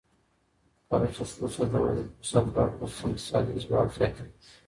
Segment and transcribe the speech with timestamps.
[0.89, 4.35] کله چې ښځو ته د ودې فرصت ورکړل شي، اقتصادي ځواک زیاتېږي.